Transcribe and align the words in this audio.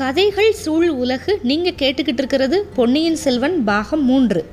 கதைகள் 0.00 0.52
சூழ் 0.52 0.88
உலகு 0.88 1.38
நீங்கள் 1.42 1.72
கேட்டுக்கிட்டு 1.72 2.18
இருக்கிறது 2.18 2.66
பொன்னியின் 2.74 3.16
செல்வன் 3.16 3.64
பாகம் 3.64 4.04
மூன்று. 4.04 4.44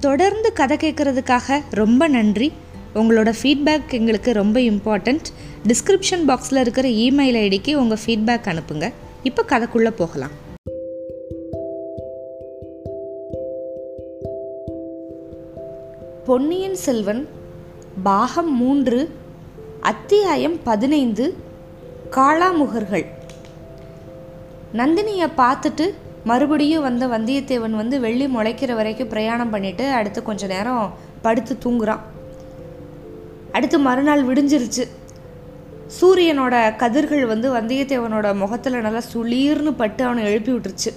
தொடர்ந்து 0.00 0.52
கதை 0.52 0.76
கேட்குறதுக்காக 0.76 1.60
ரொம்ப 1.70 2.08
நன்றி. 2.08 2.52
உங்களோட 2.94 3.32
ஃபீட்பேக் 3.42 3.90
எங்களுக்கு 3.90 4.32
ரொம்ப 4.32 4.60
இம்பார்ட்டண்ட் 4.60 5.24
டிஸ்கிரிப்ஷன் 5.68 6.28
பாக்ஸில் 6.28 6.60
இருக்கிற 6.60 6.88
இமெயில் 6.88 7.36
ஐடிக்கு 7.36 7.74
உங்கள் 7.74 7.98
ஃபீட்பேக் 8.06 8.48
அனுப்புங்க. 8.48 8.92
இப்போ 9.22 9.44
கதைக்குள்ளே 9.48 9.90
போகலாம். 9.90 10.30
பொன்னியின் 16.24 16.76
செல்வன் 16.76 17.28
பாகம் 18.02 18.56
மூன்று 18.56 19.10
அத்தியாயம் 19.80 20.62
பதினைந்து 20.62 21.34
காளாமுகர்கள் 22.10 23.06
நந்தினியை 24.76 25.28
பார்த்துட்டு 25.36 25.94
மறுபடியும் 26.24 26.82
வந்த 26.82 27.06
வந்தியத்தேவன் 27.06 27.70
வந்து 27.70 28.00
வெள்ளி 28.00 28.26
முளைக்கிற 28.26 28.74
வரைக்கும் 28.74 29.08
பிரயாணம் 29.08 29.50
பண்ணிட்டு 29.50 29.90
அடுத்து 29.90 30.22
கொஞ்ச 30.22 30.46
நேரம் 30.46 30.94
படுத்து 31.22 31.56
தூங்குறான். 31.64 32.00
அடுத்து 33.52 33.78
மறுநாள் 33.78 34.26
விடிஞ்சிருச்சு. 34.26 34.84
சூரியனோட 36.00 36.76
கதிர்கள் 36.76 37.26
வந்து 37.26 37.54
வந்தியத்தேவனோட 37.54 38.34
முகத்தில் 38.34 38.80
நல்லா 38.80 39.00
சுளீர்னு 39.12 39.72
பட்டு 39.76 40.04
அவனை 40.04 40.24
எழுப்பி 40.24 40.52
விட்டுருச்சு. 40.52 40.92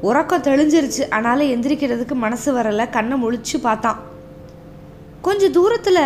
உறக்கம் 0.00 0.42
தெளிஞ்சிருச்சு. 0.42 1.10
ஆனாலும் 1.10 1.50
எந்திரிக்கிறதுக்கு 1.50 2.14
மனசு 2.14 2.56
வரல. 2.56 2.90
கண்ணை 2.90 3.22
முழிச்சு 3.22 3.58
பார்த்தான். 3.62 3.98
கொஞ்சம் 5.20 5.52
தூரத்தில் 5.52 6.04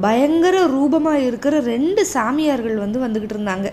பயங்கர 0.00 0.66
ரூபமாக 0.66 1.18
இருக்கிற 1.18 1.60
ரெண்டு 1.60 2.06
சாமியார்கள் 2.06 2.76
வந்து 2.76 3.00
வந்துக்கிட்டு 3.06 3.36
இருந்தாங்க. 3.36 3.72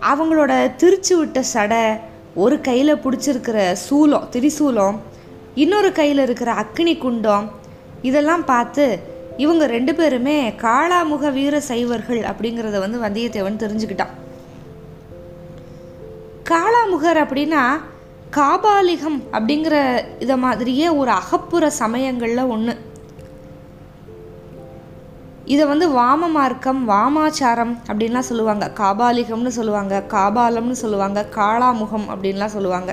அவங்களோட 0.00 0.76
திருச்சி 0.76 1.14
விட்ட 1.14 1.42
சடை 1.42 1.96
ஒரு 2.34 2.60
கையில் 2.60 2.94
பிடிச்சிருக்கிற 2.94 3.76
சூலம் 3.90 4.28
திரிசூலம் 4.32 4.96
இன்னொரு 5.54 5.92
கையில் 5.92 6.18
இருக்கிற 6.18 6.52
அக்னி 6.52 6.98
குண்டம் 6.98 7.50
இதெல்லாம் 8.02 8.44
பார்த்து 8.44 8.98
இவங்க 9.36 9.66
ரெண்டு 9.66 9.94
பேருமே 9.94 10.50
காளாமுக 10.50 11.32
வீர 11.32 11.60
சைவர்கள் 11.60 12.18
அப்படிங்கிறத 12.18 12.78
வந்து 12.78 12.98
வந்தியத்தேவன் 13.00 13.60
தெரிஞ்சுக்கிட்டான். 13.62 14.14
காளாமுகர் 16.50 17.20
அப்படின்னா 17.24 17.62
காபாலிகம் 18.36 19.22
அப்படிங்கிற 19.32 20.04
இதை 20.18 20.36
மாதிரியே 20.36 20.88
ஒரு 20.88 21.10
அகப்புற 21.10 21.70
சமயங்களில் 21.70 22.42
ஒன்று 22.44 22.78
இதை 25.52 25.64
வந்து 25.70 25.86
வாம 25.98 26.28
மார்க்கம் 26.36 26.80
வாமாச்சாரம் 26.88 27.72
அப்படின்லாம் 27.88 28.28
சொல்லுவாங்க. 28.30 28.64
காபாலிகம்னு 28.80 29.52
சொல்லுவாங்க 29.58 29.94
காபாலம்னு 30.14 30.76
சொல்லுவாங்க 30.82 31.20
காளாமுகம் 31.36 32.06
அப்படின்லாம் 32.12 32.54
சொல்லுவாங்க. 32.56 32.90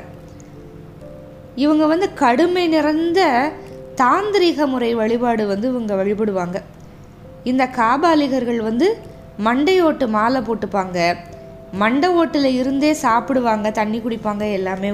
இவங்க 1.64 1.86
வந்து 1.92 2.08
கடுமை 2.24 2.64
நிறைந்த 2.76 3.22
தாந்திரிக 4.02 4.66
முறை 4.74 4.90
வழிபாடு 5.02 5.44
வந்து 5.48 5.68
இவங்க 5.74 5.94
வழிபடுவாங்க. 6.02 6.58
இந்த 7.52 7.64
காபாலிகர்கள் 7.80 8.62
வந்து 8.70 8.88
மண்டையோட்டு 9.48 10.06
மாலை 10.16 10.42
போட்டுப்பாங்க. 10.42 11.00
மண்டை 11.82 12.10
ஓட்டில் 12.20 12.50
இருந்தே 12.60 12.92
சாப்பிடுவாங்க 13.06 13.72
தண்ணி 13.80 14.00
குடிப்பாங்க 14.00 14.46
எல்லாமே. 14.60 14.92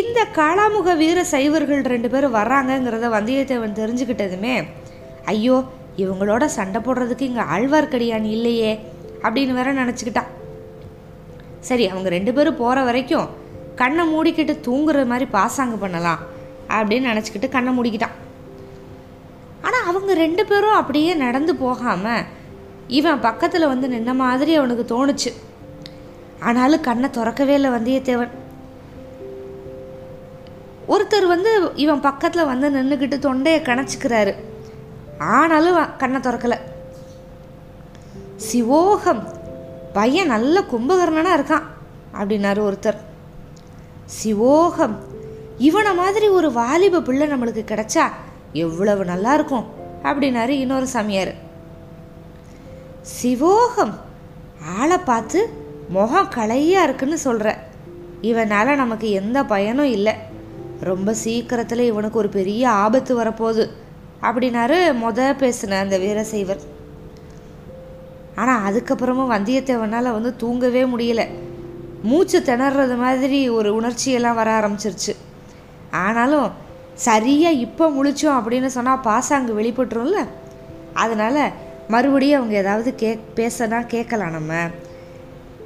இந்த 0.00 0.20
காளாமுக 0.38 0.96
வீர 1.02 1.18
சைவர்கள் 1.34 1.82
ரெண்டு 1.94 2.08
பேரும் 2.14 2.38
வர்றாங்கங்கிறத 2.38 3.08
வந்தியத்தேவன் 3.16 3.78
தெரிஞ்சுக்கிட்டதுமே 3.80 4.54
ஐயோ 5.24 5.56
இவங்களோட 5.96 6.44
சண்டை 6.44 6.80
போடுறதுக்கு 6.80 7.28
இங்கே 7.30 7.44
ஆழ்வார்க்கடியான் 7.54 8.26
இல்லையே 8.36 8.72
அப்படின்னு 9.22 9.52
வேற 9.52 9.72
நினச்சிக்கிட்டான் 9.72 10.30
சரி 11.60 11.84
அவங்க 11.88 12.08
ரெண்டு 12.08 12.32
பேரும் 12.32 12.60
போகிற 12.62 12.82
வரைக்கும் 12.82 13.28
கண்ணை 13.80 14.04
மூடிக்கிட்டு 14.12 14.54
தூங்குற 14.66 15.06
மாதிரி 15.06 15.26
பாசாங்க 15.32 15.76
பண்ணலாம் 15.80 16.20
அப்படின்னு 16.68 17.10
நினச்சிக்கிட்டு 17.12 17.48
கண்ணை 17.48 17.70
மூடிக்கிட்டான். 17.76 18.16
ஆனால் 19.60 19.86
அவங்க 19.90 20.14
ரெண்டு 20.14 20.42
பேரும் 20.46 20.78
அப்படியே 20.80 21.14
நடந்து 21.14 21.52
போகாமல் 21.56 22.24
இவன் 22.98 23.20
பக்கத்தில் 23.20 23.70
வந்து 23.72 23.88
நின்ன 23.88 24.14
மாதிரி 24.14 24.54
அவனுக்கு 24.54 24.84
தோணுச்சு. 24.94 25.30
ஆனாலும் 26.40 26.86
கண்ணை 26.88 27.10
திறக்கவே 27.10 27.54
இல்லை 27.54 27.70
வந்தியத்தேவன். 27.70 28.32
ஒருத்தர் 30.94 31.26
வந்து 31.26 31.52
இவன் 31.74 32.00
பக்கத்தில் 32.00 32.50
வந்து 32.52 32.68
நின்றுக்கிட்டு 32.70 33.18
தொண்டையை 33.18 33.60
கணச்சிக்கிறாரு 33.60 34.34
ஆனாலும் 35.18 35.96
கண்ணை 35.96 36.20
திறக்கலை. 36.20 36.58
சிவோகம் 38.52 39.22
பையன் 39.92 40.26
நல்ல 40.26 40.60
கும்பகர்ணனாக 40.60 41.38
இருக்கான் 41.38 41.62
அப்படின்னாரு 42.18 42.60
ஒருத்தர். 42.68 42.96
சிவோகம் 44.22 44.94
இவனை 45.58 45.94
மாதிரி 45.94 46.28
ஒரு 46.28 46.52
வாலிப 46.52 47.00
பிள்ளை 47.00 47.28
நம்மளுக்கு 47.28 47.64
கிடைச்சா 47.70 48.02
எவ்வளவு 48.52 49.04
நல்லா 49.04 49.34
இருக்கும் 49.34 49.66
அப்படின்னாரு 50.02 50.48
இன்னொரு 50.48 50.86
சாமியார். 50.86 51.34
சிவோகம் 53.22 53.94
ஆளை 54.78 54.98
பார்த்து 54.98 55.62
முகம் 55.88 56.30
களையாக 56.30 56.82
இருக்குன்னு 56.82 57.18
சொல்கிற 57.18 57.58
இவனால் 58.20 58.76
நமக்கு 58.76 59.10
எந்த 59.10 59.44
பயனும் 59.44 59.86
இல்லை. 59.86 60.12
ரொம்ப 60.80 61.14
சீக்கிரத்தில் 61.14 61.78
இவனுக்கு 61.78 62.18
ஒரு 62.18 62.28
பெரிய 62.28 62.70
ஆபத்து 62.70 63.20
வரப்போகுது. 63.20 63.70
அப்படின்னாரு 64.28 64.78
மொத 65.02 65.20
பேசின 65.42 65.78
அந்த 65.84 65.96
வீரசைவர் 65.98 66.62
ஆனால் 68.42 68.62
அதுக்கப்புறமும் 68.66 69.32
வந்தியத்தேவனால் 69.34 70.14
வந்து 70.16 70.30
தூங்கவே 70.36 70.82
முடியல. 70.84 71.22
மூச்சு 72.10 72.38
திணறது 72.40 72.96
மாதிரி 72.96 73.38
ஒரு 73.48 73.68
உணர்ச்சியெல்லாம் 73.80 74.38
வர 74.40 74.48
ஆரம்பிச்சிருச்சு. 74.60 75.12
ஆனாலும் 75.90 76.48
சரியாக 77.06 77.60
இப்போ 77.66 77.84
முழிச்சோம் 77.90 78.38
அப்படின்னு 78.38 78.70
சொன்னால் 78.76 79.04
பாசாங்கு 79.08 79.52
வெளிப்பட்டுரும்ல? 79.60 80.20
அதனால் 80.94 81.44
மறுபடியும் 81.88 82.38
அவங்க 82.38 82.56
ஏதாவது 82.56 82.90
கே 82.94 83.10
பேசனா 83.38 83.78
கேட்கலாம் 83.94 84.30
நம்ம. 84.30 84.52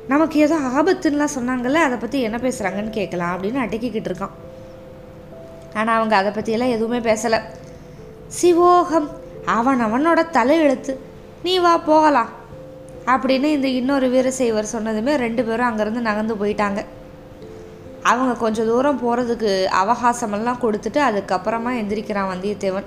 நமக்கு 0.08 0.36
ஏதோ 0.40 0.56
ஆபத்துன்னெலாம் 0.78 1.36
சொன்னாங்கல்ல 1.38 1.80
அதை 1.86 1.96
பற்றி 1.98 2.20
என்ன 2.20 2.36
பேசுகிறாங்கன்னு 2.36 2.90
கேட்கலாம் 2.90 3.32
அப்படின்னு 3.34 3.64
அடக்கிக்கிட்டு 3.64 4.10
இருக்கான். 4.10 4.36
ஆனால் 5.74 5.96
அவங்க 5.96 6.16
அதை 6.16 6.30
பற்றியெல்லாம் 6.32 6.74
எதுவுமே 6.76 7.00
பேசலை. 7.10 7.40
சிவோகம் 8.40 9.08
அவன் 9.44 9.84
அவனோட 9.84 10.30
தலை 10.30 10.58
எழுத்து 10.58 11.00
நீ 11.42 11.58
வா 11.58 11.76
போகலாம். 11.76 12.28
அப்படின்னு 13.06 13.44
இந்த 13.44 13.68
இன்னொரு 13.68 14.08
வீரசைவர் 14.08 14.68
சொன்னதுமே 14.72 15.14
ரெண்டு 15.14 15.44
பேரும் 15.44 15.66
அங்கேருந்து 15.66 16.00
நகர்ந்து 16.00 16.34
போயிட்டாங்க. 16.34 16.84
அவங்க 18.02 18.34
கொஞ்சம் 18.34 18.66
தூரம் 18.66 19.00
போகிறதுக்கு 19.00 19.66
அவகாசமெல்லாம் 19.84 20.62
கொடுத்துட்டு 20.62 21.00
அதுக்கப்புறமா 21.08 21.72
எந்திரிக்கிறான் 21.80 22.28
வந்தியத்தேவன். 22.34 22.84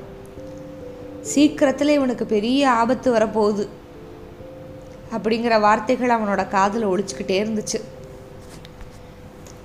சீக்கிரத்தில் 1.21 1.87
இவனுக்கு 1.87 2.25
பெரிய 2.25 2.71
ஆபத்து 2.71 3.13
வரப்போகுது 3.13 3.67
அப்படிங்கிற 5.17 5.59
வார்த்தைகள் 5.59 6.09
அவனோட 6.09 6.47
காதில் 6.47 6.87
ஒழிச்சுக்கிட்டே 6.87 7.41
இருந்துச்சு. 7.43 7.81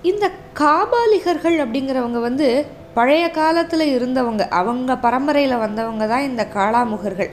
இந்த 0.02 0.30
காபாலிகர்கள் 0.54 1.58
அப்படிங்கிறவங்க 1.58 2.20
வந்து 2.20 2.66
பழைய 2.96 3.24
காலத்தில் 3.30 3.86
இருந்தவங்க 3.96 4.42
அவங்க 4.60 4.92
பரம்பரையில் 5.04 5.62
வந்தவங்க 5.64 6.04
தான் 6.12 6.28
இந்த 6.28 6.42
காளாமுகர்கள். 6.56 7.32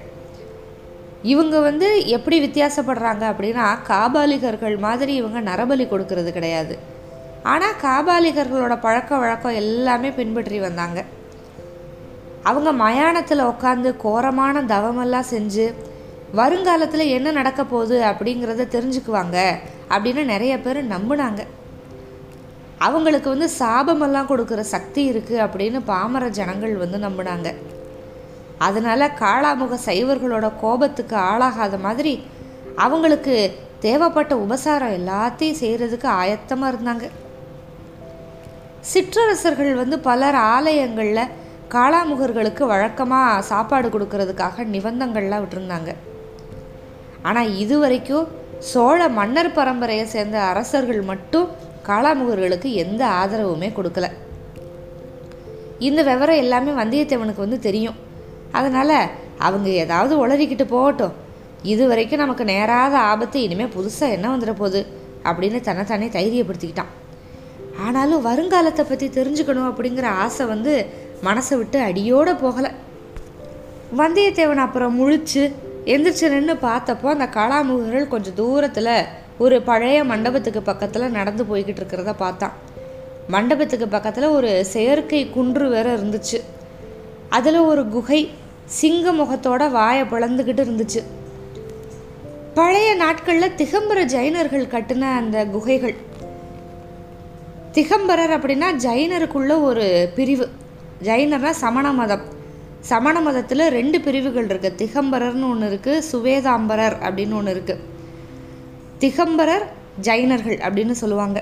இவங்க 1.34 1.56
வந்து 1.68 1.88
எப்படி 2.16 2.38
வித்தியாசப்படுறாங்க 2.46 3.24
அப்படின்னா 3.32 3.66
காபாலிகர்கள் 3.90 4.76
மாதிரி 4.86 5.14
இவங்க 5.22 5.40
நரபலி 5.50 5.86
கொடுக்கறது 5.90 6.32
கிடையாது. 6.38 6.76
ஆனால் 7.54 7.80
காபாலிகர்களோட 7.86 8.74
பழக்க 8.86 9.12
வழக்கம் 9.24 9.60
எல்லாமே 9.62 10.10
பின்பற்றி 10.20 10.60
வந்தாங்க. 10.68 11.00
அவங்க 12.50 12.70
மயானத்தில் 12.84 13.50
உட்காந்து 13.52 13.90
கோரமான 14.06 14.64
தவமெல்லாம் 14.74 15.32
செஞ்சு 15.34 15.66
வருங்காலத்தில் 16.40 17.12
என்ன 17.18 17.32
நடக்க 17.40 17.62
போகுது 17.64 17.98
அப்படிங்கிறத 18.12 18.68
தெரிஞ்சுக்குவாங்க 18.76 19.38
அப்படின்னு 19.96 20.24
நிறைய 20.34 20.54
பேர் 20.66 20.80
நம்பினாங்க. 20.94 21.42
அவங்களுக்கு 22.86 23.30
வந்து 23.34 23.48
சாபமெல்லாம் 23.60 24.30
கொடுக்குற 24.32 24.62
சக்தி 24.76 25.02
இருக்குது 25.12 25.44
அப்படின்னு 25.46 25.80
பாமர 25.92 26.28
ஜனங்கள் 26.40 26.76
வந்து 26.84 27.00
நம்பினாங்க. 27.06 27.50
அதனால் 28.68 29.14
காளாமுக 29.22 29.78
சைவர்களோட 29.88 30.48
கோபத்துக்கு 30.64 31.16
ஆளாகாத 31.30 31.78
மாதிரி 31.86 32.14
அவங்களுக்கு 32.86 33.36
தேவைப்பட்ட 33.86 34.34
உபசாரம் 34.44 34.96
எல்லாத்தையும் 35.00 35.60
செய்கிறதுக்கு 35.62 36.08
ஆயத்தமாக 36.22 36.72
இருந்தாங்க. 36.74 37.06
சிற்றரசர்கள் 38.92 39.74
வந்து 39.82 39.98
பலர் 40.08 40.38
ஆலயங்களில் 40.54 41.32
காளாமுகர்களுக்கு 41.74 42.64
வழக்கமாக 42.72 43.44
சாப்பாடு 43.52 43.88
கொடுக்கறதுக்காக 43.94 44.66
நிபந்தங்கள்லாம் 44.76 45.44
விட்டுருந்தாங்க. 45.44 45.92
ஆனால் 47.30 47.54
இது 47.64 47.76
வரைக்கும் 47.84 48.26
சோழ 48.72 49.00
மன்னர் 49.20 49.56
பரம்பரையை 49.58 50.06
சேர்ந்த 50.16 50.38
அரசர்கள் 50.52 51.02
மட்டும் 51.12 51.48
காளாமுகர்களுக்கு 51.88 52.70
எந்த 52.84 53.02
ஆதரவுமே 53.22 53.70
கொடுக்கல. 53.78 54.08
இந்த 55.88 56.02
விவரம் 56.04 56.42
எல்லாமே 56.44 56.72
வந்தியத்தேவனுக்கு 56.72 57.46
வந்து 57.46 57.60
தெரியும். 57.60 57.98
அதனால் 58.52 58.98
அவங்க 59.38 59.70
ஏதாவது 59.84 60.28
உளறிக்கிட்டு 60.28 60.66
போகட்டும். 60.68 61.16
இது 61.74 61.88
வரைக்கும் 61.88 62.24
நமக்கு 62.24 62.44
நேராத 62.44 62.96
ஆபத்து 63.12 63.42
இனிமேல் 63.42 63.76
புதுசாக 63.76 64.16
என்ன 64.16 64.38
வந்துட 64.38 64.54
போகுது 64.54 64.82
அப்படின்னு 65.24 65.60
தன்னைத்தானே 65.62 66.08
தைரியப்படுத்திக்கிட்டான். 66.08 66.92
ஆனாலும் 67.86 68.26
வருங்காலத்தை 68.26 68.84
பற்றி 68.88 69.08
தெரிஞ்சுக்கணும் 69.08 69.70
அப்படிங்கிற 69.72 70.08
ஆசை 70.24 70.46
வந்து 70.46 70.74
மனசை 71.24 71.58
விட்டு 71.58 71.80
அடியோடு 71.80 72.34
போகலை. 72.34 72.72
வந்தியத்தேவன் 73.98 74.64
அப்புறம் 74.66 74.96
முழிச்சு 75.00 75.44
எந்திரிச்சு 75.94 76.28
நின்று 76.30 76.54
பார்த்தப்போ 76.54 77.08
அந்த 77.16 77.26
காளாமுகர்கள் 77.38 78.08
கொஞ்சம் 78.08 78.38
தூரத்தில் 78.42 78.96
ஒரு 79.38 79.62
பழைய 79.62 80.04
மண்டபத்துக்கு 80.04 80.62
பக்கத்தில் 80.62 81.12
நடந்து 81.12 81.44
போய்கிட்டு 81.44 81.82
இருக்கிறத 81.82 82.14
பார்த்தான் 82.14 82.56
மண்டபத்துக்கு 83.30 83.88
பக்கத்தில் 83.88 84.28
ஒரு 84.28 84.66
செயற்கை 84.66 85.30
குன்று 85.30 85.70
வேற 85.70 85.98
இருந்துச்சு. 85.98 86.40
அதில் 87.30 87.60
ஒரு 87.60 87.86
குகை 87.86 88.32
சிங்க 88.66 89.12
முகத்தோட 89.12 89.72
வாயை 89.72 90.04
பிளந்துக்கிட்டு 90.06 90.64
இருந்துச்சு. 90.66 91.02
பழைய 92.54 92.96
நாட்களில் 92.96 93.56
திகம்பர 93.62 94.06
ஜைனர்கள் 94.06 94.72
கட்டின 94.74 95.12
அந்த 95.16 95.46
குகைகள். 95.46 95.96
திகம்பரர் 97.72 98.36
அப்படின்னா 98.38 98.70
ஜைனருக்குள்ள 98.86 99.62
ஒரு 99.62 100.12
பிரிவு. 100.16 100.48
ஜைனர்னா 101.04 101.50
சமண 101.50 101.92
மதம். 101.92 102.26
சமண 102.80 103.22
மதத்தில் 103.22 103.70
ரெண்டு 103.70 104.02
பிரிவுகள் 104.02 104.48
இருக்குது 104.48 104.78
திகம்பரர்னு 104.82 105.50
ஒன்று 105.50 105.68
இருக்குது 105.70 106.04
சுவேதாம்பரர் 106.12 106.98
அப்படின்னு 107.06 107.34
ஒன்று 107.34 107.54
இருக்குது 107.54 107.92
திகம்பரர் 109.04 109.66
ஜைனர்கள் 110.08 110.60
அப்படின்னு 110.66 110.96
சொல்லுவாங்க. 111.02 111.40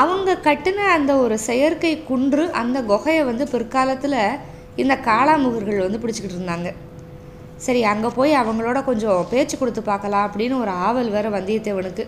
அவங்க 0.00 0.30
கட்டின 0.46 0.86
அந்த 0.96 1.12
ஒரு 1.24 1.36
செயற்கை 1.48 1.92
குன்று 2.10 2.44
அந்த 2.60 2.78
குகையை 2.90 3.22
வந்து 3.30 3.44
பிற்காலத்தில் 3.52 4.20
இந்த 4.82 4.94
காளாமுகர்கள் 5.08 5.84
வந்து 5.84 6.00
பிடிச்சிக்கிட்டு 6.02 6.38
இருந்தாங்க. 6.38 6.68
சரி 7.64 7.80
அங்கே 7.92 8.10
போய் 8.18 8.32
அவங்களோட 8.42 8.78
கொஞ்சம் 8.88 9.26
பேச்சு 9.32 9.56
கொடுத்து 9.58 9.82
பார்க்கலாம் 9.90 10.26
அப்படின்னு 10.28 10.56
ஒரு 10.64 10.72
ஆவல் 10.86 11.10
வேற 11.16 11.26
வந்தியத்தேவனுக்கு. 11.36 12.04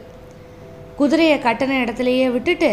குதிரையை 1.01 1.37
கட்டின 1.47 1.79
இடத்துலையே 1.85 2.27
விட்டுட்டு 2.37 2.71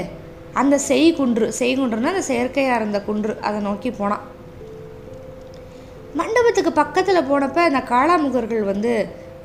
அந்த 0.62 0.76
செய்குன்று 0.90 1.46
செய்குன்றுனா 1.60 2.12
அந்த 2.14 2.24
செயற்கையாக 2.30 2.78
இருந்த 2.80 3.00
குன்று 3.10 3.34
அதை 3.48 3.60
நோக்கி 3.68 3.92
போனான். 4.00 4.24
மண்டபத்துக்கு 6.20 6.72
பக்கத்தில் 6.82 7.28
போனப்போ 7.32 7.62
அந்த 7.70 7.82
காளாமுகர்கள் 7.92 8.64
வந்து 8.72 8.94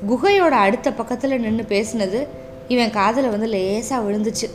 குகையோட 0.09 0.55
அடுத்த 0.65 0.87
பக்கத்தில் 0.99 1.43
நின்று 1.45 1.63
பேசினது 1.73 2.19
இவன் 2.73 2.95
காதில் 2.97 3.33
வந்து 3.33 3.47
லேசாக 3.53 4.05
விழுந்துச்சு. 4.05 4.47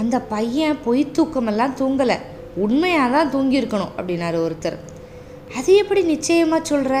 அந்த 0.00 0.16
பையன் 0.34 0.78
பொய் 0.84 1.02
தூக்கமெல்லாம் 1.16 1.76
தூங்கலை. 1.80 2.16
உண்மையாக 2.64 3.10
தான் 3.14 3.32
தூங்கியிருக்கணும் 3.34 3.94
அப்படின்னாரு 3.96 4.38
ஒருத்தர். 4.46 4.76
அது 5.56 5.72
எப்படி 5.82 6.02
நிச்சயமாக 6.12 6.68
சொல்கிற 6.70 6.94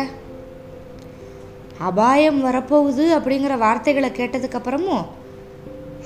அபாயம் 1.88 2.40
வரப்போகுது 2.46 3.04
அப்படிங்கிற 3.16 3.54
வார்த்தைகளை 3.64 4.10
கேட்டதுக்கப்புறமும் 4.18 5.06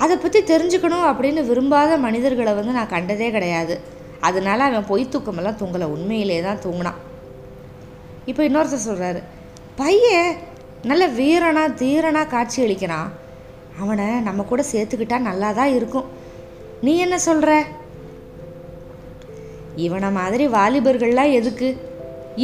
அதை 0.04 0.14
பற்றி 0.16 0.40
தெரிஞ்சுக்கணும் 0.52 1.06
அப்படின்னு 1.10 1.40
விரும்பாத 1.50 1.96
மனிதர்களை 2.04 2.52
வந்து 2.58 2.76
நான் 2.78 2.94
கண்டதே 2.94 3.28
கிடையாது. 3.36 3.74
அதனால 4.28 4.64
அவன் 4.68 4.88
பொய் 4.92 5.12
தூக்கமெல்லாம் 5.12 5.58
தூங்கலை. 5.60 5.88
உண்மையிலே 5.96 6.38
தான் 6.46 6.62
தூங்கினான். 6.64 7.00
இப்போ 8.30 8.42
இன்னொருத்தர் 8.48 8.88
சொல்கிறாரு 8.88 9.20
பையன் 9.76 10.32
நல்ல 10.88 11.04
வீரனா 11.08 11.62
தீரனா 11.80 12.22
காட்சி 12.28 12.58
அளிக்கிறான் 12.64 13.10
அவனை 13.80 14.06
நம்ம 14.28 14.42
கூட 14.42 14.62
சேர்த்துக்கிட்டா 14.72 15.18
நல்லா 15.18 15.48
தான் 15.52 15.74
இருக்கும். 15.78 16.08
நீ 16.84 16.92
என்ன 16.98 17.16
சொல்கிற 17.18 17.50
இவனை 19.86 20.10
மாதிரி 20.10 20.44
வாலிபர்கள்லாம் 20.48 21.36
எதுக்கு? 21.38 21.68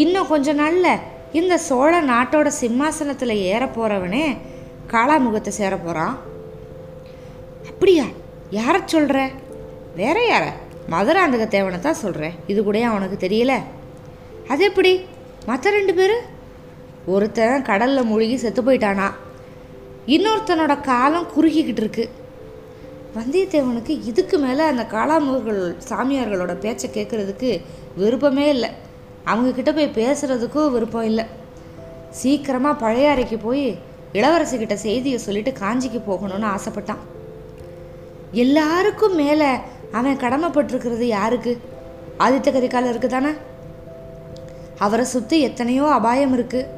இன்னும் 0.02 0.30
கொஞ்ச 0.32 0.52
நாளில் 0.52 1.02
இந்த 1.32 1.54
சோழ 1.68 1.92
நாட்டோட 2.12 2.48
சிம்மாசனத்தில் 2.60 3.42
ஏற 3.52 3.62
போகிறவனே 3.66 4.24
காளாமுகத்தை 4.92 5.52
சேர 5.60 5.74
போகிறான் 5.76 6.14
அப்படியா? 7.70 8.06
யாரை 8.58 8.80
சொல்கிற 8.94 9.18
வேற 10.00 10.18
யார? 10.32 10.44
மதுராந்தக 10.92 11.44
தேவனை 11.56 11.78
தான் 11.80 12.02
சொல்கிறேன் 12.04 12.34
இது 12.46 12.60
கூட 12.64 12.78
அவனுக்கு 12.90 13.16
தெரியல? 13.26 13.54
அது 14.52 14.64
எப்படி? 14.64 14.92
மற்ற 15.46 15.70
ரெண்டு 15.70 15.94
பேர்? 15.94 16.16
ஒருத்தன் 17.06 17.62
கடலில் 17.62 18.04
மூழ்கி 18.04 18.36
செத்து 18.36 18.62
போயிட்டானா? 18.62 19.08
இன்னொருத்தனோட 20.06 20.80
காலம் 20.80 21.28
குறுகிக்கிட்டு 21.36 21.82
இருக்கு. 21.84 22.10
வந்தியத்தேவனுக்கு 23.16 23.92
இதுக்கு 24.04 24.38
மேலே 24.38 24.62
அந்த 24.64 24.82
காளாமுகர்கள் 24.82 25.76
சாமியார்களோட 25.88 26.54
பேச்சை 26.58 26.90
கேட்குறதுக்கு 26.94 27.60
விருப்பமே 27.96 28.48
இல்லை. 28.48 28.70
அவங்கக்கிட்ட 29.26 29.74
போய் 29.74 29.96
பேசுகிறதுக்கும் 29.96 30.70
விருப்பம் 30.70 31.02
இல்லை. 31.02 31.24
சீக்கிரமாக 32.10 32.80
பழைய 32.80 33.10
அறைக்கு 33.10 33.38
போய் 33.38 33.78
இளவரசிக்கிட்ட 34.12 34.74
செய்தியை 34.74 35.18
சொல்லிட்டு 35.18 35.52
காஞ்சிக்கு 35.60 36.00
போகணும்னு 36.10 36.56
ஆசைப்பட்டான். 36.56 37.02
எல்லாருக்கும் 38.32 39.14
மேலே 39.14 39.50
அவன் 39.92 40.16
கடமைப்பட்டிருக்கிறது 40.16 41.06
யாருக்கு? 41.16 41.60
ஆதித்த 42.18 42.48
கரிகாலருக்கு 42.52 43.06
தானே? 43.06 43.32
அவரை 44.78 45.04
சுற்றி 45.04 45.40
எத்தனையோ 45.40 45.84
அபாயம் 45.86 46.38
இருக்குது 46.38 46.75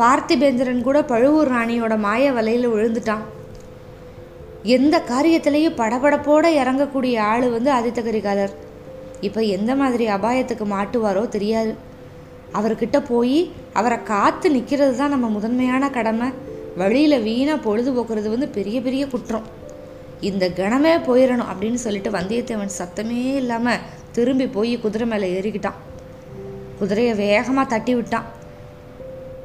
பார்த்திபேந்திரன் 0.00 0.82
கூட 0.86 0.98
பழுவூர் 1.12 1.50
ராணியோட 1.54 1.94
மாய 2.04 2.32
வலையில் 2.36 2.72
விழுந்துட்டான். 2.74 3.24
எந்த 4.76 4.96
காரியத்திலையும் 5.10 5.78
படபடப்போட 5.80 6.44
இறங்கக்கூடிய 6.60 7.14
ஆள் 7.30 7.46
வந்து 7.56 7.70
ஆதித்த 7.76 8.00
கரிகாலர் 8.08 8.54
இப்போ 9.26 9.40
எந்த 9.56 9.72
மாதிரி 9.80 10.04
அபாயத்துக்கு 10.16 10.66
மாட்டுவாரோ 10.74 11.24
தெரியாது. 11.34 11.72
அவர்கிட்ட 12.58 12.98
போய் 13.12 13.38
அவரை 13.80 13.98
காத்து 14.12 14.46
நிற்கிறது 14.56 14.94
தான் 14.96 15.14
நம்ம 15.14 15.28
முதன்மையான 15.36 15.84
கடமை. 15.96 16.28
வழியில் 16.80 17.24
வீணாக 17.28 17.64
பொழுது 17.66 17.90
போக்குறது 17.96 18.28
வந்து 18.34 18.48
பெரிய 18.56 18.76
பெரிய 18.86 19.04
குற்றம். 19.14 19.46
இந்த 20.28 20.44
கணமே 20.58 20.92
போயிடணும் 21.08 21.50
அப்படின்னு 21.52 21.80
சொல்லிட்டு 21.86 22.10
வந்தியத்தேவன் 22.18 22.76
சத்தமே 22.80 23.22
இல்லாமல் 23.40 23.82
திரும்பி 24.16 24.46
போய் 24.56 24.72
குதிரை 24.84 25.06
மேலே 25.12 25.28
ஏறிக்கிட்டான். 25.38 25.80
குதிரையை 26.80 27.14
வேகமாக 27.24 27.66
தட்டி 27.72 27.94
விட்டான். 27.98 28.28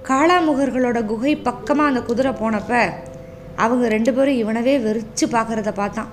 காளாமுகர்களோட 0.10 1.00
குகை 1.12 1.34
பக்கமாக 1.48 1.90
அந்த 1.92 2.02
குதிரை 2.10 2.32
போனப்ப 2.42 2.72
அவங்க 3.64 3.86
ரெண்டு 3.94 4.12
பேரும் 4.16 4.40
இவனவே 4.42 4.74
வெறிச்சு 4.86 5.26
பார்க்குறத 5.36 5.72
பார்த்தான். 5.80 6.10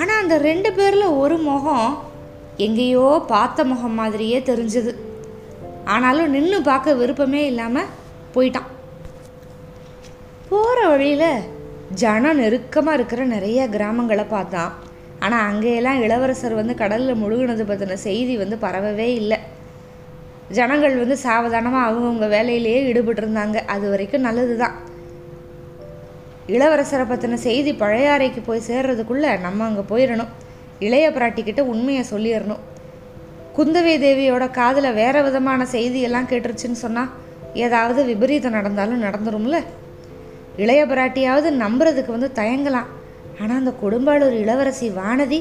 ஆனால் 0.00 0.20
அந்த 0.22 0.34
ரெண்டு 0.48 0.70
பேரில் 0.78 1.16
ஒரு 1.22 1.36
முகம் 1.46 1.88
எங்கேயோ 2.66 3.06
பார்த்த 3.32 3.64
முகம் 3.70 3.96
மாதிரியே 4.00 4.38
தெரிஞ்சது. 4.50 4.92
ஆனாலும் 5.94 6.32
நின்று 6.34 6.58
பார்க்க 6.70 7.00
விருப்பமே 7.00 7.42
இல்லாமல் 7.50 7.92
போயிட்டான். 8.34 8.68
போகிற 10.50 10.80
வழியில் 10.92 11.46
ஜனம் 12.02 12.40
நெருக்கமாக 12.42 12.96
இருக்கிற 12.98 13.24
நிறைய 13.34 13.60
கிராமங்களை 13.76 14.26
பார்த்தான். 14.34 14.72
ஆனால் 15.24 15.46
அங்கேயெல்லாம் 15.48 16.02
இளவரசர் 16.06 16.60
வந்து 16.60 16.74
கடலில் 16.82 17.20
முழுகினது 17.22 17.64
பற்றின 17.70 17.98
செய்தி 18.08 18.36
வந்து 18.42 18.58
பரவவே 18.66 19.08
இல்லை. 19.22 19.38
ஜனங்கள் 20.58 20.94
வந்து 21.02 21.16
சாவதானமாக 21.24 21.88
அவங்கவுங்க 21.88 22.26
வேலையிலேயே 22.36 22.78
ஈடுபட்டிருந்தாங்க. 22.90 23.58
அது 23.74 23.84
வரைக்கும் 23.92 24.26
நல்லது 24.28 24.54
தான் 24.62 24.76
இளவரசரை 26.54 27.04
பற்றின 27.08 27.38
செய்தி 27.48 27.72
பழையாறைக்கு 27.82 28.40
போய் 28.46 28.68
சேர்றதுக்குள்ளே 28.68 29.32
நம்ம 29.46 29.64
அங்கே 29.64 29.84
போயிடணும் 29.90 30.30
இளைய 30.86 31.06
பிராட்டிக்கிட்ட 31.16 31.62
உண்மையை 31.72 32.02
சொல்லிடணும் 32.12 32.64
குந்தவை 33.56 33.94
தேவியோட 34.04 34.44
காதில் 34.58 34.96
வேறு 35.00 35.20
விதமான 35.26 35.66
செய்தியெல்லாம் 35.74 36.28
கேட்டுருச்சுன்னு 36.30 36.82
சொன்னால் 36.84 37.12
ஏதாவது 37.64 38.00
விபரீதம் 38.10 38.56
நடந்தாலும் 38.58 39.04
நடந்துரும்ல? 39.06 39.56
இளைய 40.62 40.82
பிராட்டியாவது 40.92 41.48
நம்புறதுக்கு 41.64 42.10
வந்து 42.16 42.30
தயங்கலாம். 42.40 42.88
ஆனால் 43.40 43.60
அந்த 43.60 43.72
கொடும்பாளூர் 43.82 44.36
இளவரசி 44.42 44.88
வானதி 45.00 45.40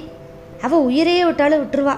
அவள் 0.65 0.85
உயிரையே 0.89 1.23
விட்டாலும் 1.25 1.61
விட்டுருவா. 1.61 1.95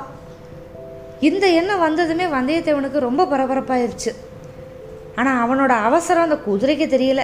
இந்த 1.29 1.45
எண்ணம் 1.59 1.83
வந்ததுமே 1.85 2.25
வந்தியத்தேவனுக்கு 2.35 2.99
ரொம்ப 3.07 3.25
பரபரப்பாயிருச்சு. 3.31 4.11
ஆனால் 5.19 5.39
அவனோட 5.43 5.73
அவசரம் 5.87 6.25
அந்த 6.27 6.37
குதிரைக்கு 6.47 6.85
தெரியல. 6.95 7.23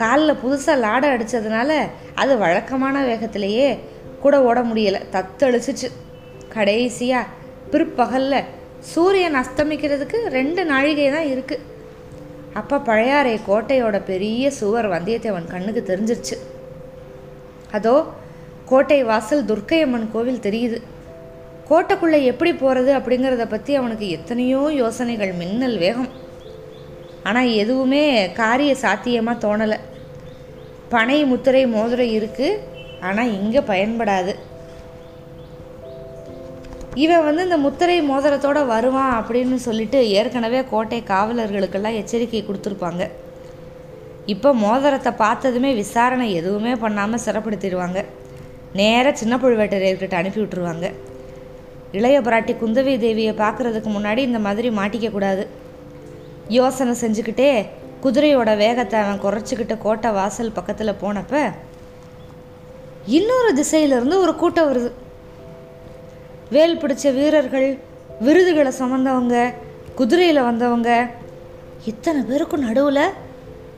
காலில் 0.00 0.40
புதுசாக 0.42 0.82
லாடை 0.84 1.08
அடித்ததுனால 1.14 1.70
அது 2.22 2.32
வழக்கமான 2.44 3.02
வேகத்திலேயே 3.10 3.68
கூட 4.22 4.34
ஓட 4.48 4.60
முடியலை. 4.70 5.00
தத்தளிச்சிச்சு. 5.14 5.88
கடைசியாக 6.54 7.32
பிற்பகலில் 7.72 8.48
சூரியன் 8.92 9.38
அஸ்தமிக்கிறதுக்கு 9.40 10.18
ரெண்டு 10.38 10.62
நாழிகை 10.70 11.08
தான் 11.16 11.30
இருக்குது 11.32 11.66
அப்போ 12.60 12.76
பழையாறை 12.88 13.34
கோட்டையோட 13.48 13.96
பெரிய 14.12 14.44
சுவர் 14.60 14.88
வந்தியத்தேவன் 14.94 15.52
கண்ணுக்கு 15.52 15.82
தெரிஞ்சிருச்சு. 15.90 16.36
அதோ 17.76 17.94
கோட்டை 18.70 18.98
வாசல் 19.10 19.44
துர்க்கையம்மன் 19.50 20.08
கோவில் 20.14 20.44
தெரியுது. 20.46 20.78
கோட்டைக்குள்ளே 21.70 22.18
எப்படி 22.30 22.52
போகிறது 22.62 22.90
அப்படிங்கிறத 22.98 23.44
பற்றி 23.50 23.72
அவனுக்கு 23.80 24.06
எத்தனையோ 24.16 24.62
யோசனைகள் 24.82 25.32
மின்னல் 25.40 25.76
வேகம். 25.84 26.10
ஆனால் 27.28 27.50
எதுவுமே 27.62 28.04
காரிய 28.38 28.72
சாத்தியமாக 28.84 29.42
தோணலை. 29.44 29.78
பனை 30.94 31.18
முத்திரை 31.32 31.64
மோதிரை 31.74 32.06
இருக்குது 32.18 32.60
ஆனால் 33.08 33.34
இங்கே 33.40 33.60
பயன்படாது. 33.72 34.32
இவன் 37.04 37.26
வந்து 37.26 37.42
இந்த 37.46 37.58
முத்திரை 37.64 37.98
மோதிரத்தோட 38.08 38.60
வருவான் 38.70 39.12
அப்படின்னு 39.18 39.58
சொல்லிட்டு 39.66 39.98
ஏற்கனவே 40.18 40.60
கோட்டை 40.72 40.98
காவலர்களுக்கெல்லாம் 41.12 41.98
எச்சரிக்கை 42.00 42.42
கொடுத்துருப்பாங்க. 42.46 43.04
இப்போ 44.34 44.50
மோதிரத்தை 44.64 45.12
பார்த்ததுமே 45.22 45.70
விசாரணை 45.82 46.26
எதுவுமே 46.40 46.72
பண்ணாமல் 46.84 47.24
சிறப்படுத்திடுவாங்க. 47.26 48.00
நேராக 48.80 49.14
சின்ன 49.22 49.36
பழுவேட்டரையர்கிட்ட 49.44 50.16
அனுப்பி 50.22 50.42
விட்டுருவாங்க. 50.42 50.88
இளைய 51.98 52.16
பிராட்டி 52.26 52.52
குந்தவி 52.62 52.92
தேவியை 53.04 53.32
பார்க்குறதுக்கு 53.42 53.90
முன்னாடி 53.94 54.20
இந்த 54.28 54.40
மாதிரி 54.46 54.68
மாட்டிக்கக்கூடாது. 54.78 55.44
யோசனை 56.58 56.92
செஞ்சுக்கிட்டே 57.02 57.50
குதிரையோட 58.04 58.50
வேகத்தை 58.64 58.96
அவன் 59.04 59.22
குறைச்சிக்கிட்டு 59.24 59.76
கோட்டை 59.84 60.10
வாசல் 60.18 60.56
பக்கத்தில் 60.58 61.00
போனப்ப 61.02 61.34
இன்னொரு 63.16 63.50
திசையிலிருந்து 63.60 64.16
ஒரு 64.24 64.32
கூட்டம் 64.42 64.68
வருது. 64.70 64.90
வேல் 66.54 66.80
பிடிச்ச 66.82 67.12
வீரர்கள் 67.18 67.68
விருதுகளை 68.26 68.72
சுமந்தவங்க 68.78 69.36
குதிரையில் 69.98 70.46
வந்தவங்க 70.48 70.90
இத்தனை 71.90 72.20
பேருக்கும் 72.30 72.64
நடுவில் 72.68 73.16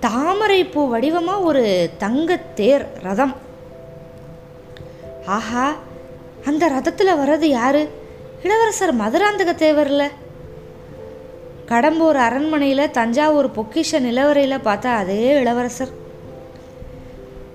தாமரைப்பூ 0.07 0.83
வடிவமாக 0.93 1.47
ஒரு 1.51 1.65
தங்கத்தேர் 2.05 2.85
ரதம். 3.07 3.35
ஆஹா 5.39 5.67
அந்த 6.51 6.65
ரதத்தில் 6.77 7.19
வர்றது 7.21 7.49
யாரு? 7.59 7.83
இளவரசர் 8.43 8.95
மதுராந்தக 8.97 9.51
தேவர்ல? 9.65 10.03
கடம்பூர் 11.69 12.19
அரண்மனையில் 12.27 12.91
தஞ்சாவூர் 12.91 13.49
பொக்கிஷ 13.57 14.01
நிலவரையில் 14.01 14.65
பார்த்தா 14.65 14.87
அதே 14.87 15.41
இளவரசர். 15.41 15.93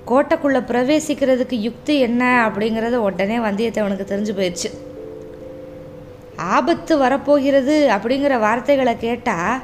கோட்டைக்குள்ளே 0.08 0.62
பிரவேசிக்கிறதுக்கு 0.70 1.56
யுக்தி 1.56 2.00
என்ன 2.00 2.24
அப்படிங்கிறத 2.48 2.96
உடனே 2.96 3.38
வந்தியத்தேவனுக்கு 3.38 4.06
தெரிஞ்சு 4.14 4.34
போயிடுச்சு. 4.38 4.70
ஆபத்து 6.36 6.98
வரப்போகிறது 6.98 7.90
அப்படிங்கிற 7.92 8.40
வார்த்தைகளை 8.40 8.98
கேட்டால் 8.98 9.60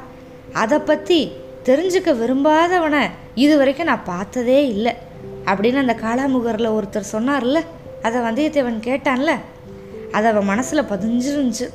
அதை 0.52 0.78
பற்றி 0.78 1.32
தெரிஞ்சுக்க 1.64 2.12
விரும்பாதவனை 2.22 3.10
இது 3.34 3.56
வரைக்கும் 3.56 3.86
நான் 3.86 4.04
பார்த்ததே 4.04 4.68
இல்லை 4.68 4.92
அப்படின்னு 5.44 5.82
அந்த 5.84 5.96
காளாமுகரில் 6.02 6.76
ஒருத்தர் 6.76 7.12
சொன்னார்ல 7.12 7.60
அதை 8.02 8.20
வந்தியத்தேவன் 8.20 8.86
கேட்டான்ல. 8.90 9.32
அது 10.16 10.26
அவன் 10.32 10.50
மனசில் 10.52 10.88
பதிஞ்சிருந்துச்சு. 10.92 11.66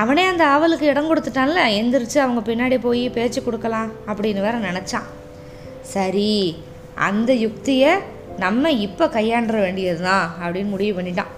அவனே 0.00 0.24
அந்த 0.32 0.44
ஆவலுக்கு 0.54 0.86
இடம் 0.92 1.08
கொடுத்துட்டான்ல 1.10 1.62
எந்திரிச்சு 1.80 2.18
அவங்க 2.24 2.40
பின்னாடி 2.48 2.76
போய் 2.86 3.02
பேச்சு 3.16 3.40
கொடுக்கலாம் 3.46 3.90
அப்படின்னு 4.10 4.46
வேற 4.46 4.56
நினச்சான். 4.68 5.08
சரி 5.94 6.32
அந்த 7.08 7.30
யுக்தியை 7.44 7.92
நம்ம 8.44 8.70
இப்போ 8.86 9.04
கையாண்ட 9.16 9.56
வேண்டியது 9.64 10.02
தான் 10.08 10.26
அப்படின்னு 10.42 10.72
முடிவு 10.74 10.92
பண்ணிட்டான். 10.98 11.32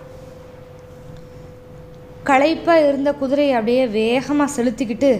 களைப்பாக 2.28 2.86
இருந்த 2.88 3.10
குதிரையை 3.22 3.54
அப்படியே 3.58 3.82
வேகமாக 4.00 4.54
செலுத்திக்கிட்டு 4.56 5.10